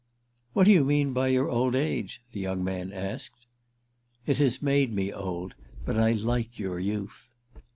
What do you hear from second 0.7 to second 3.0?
you mean by your old age?" the young man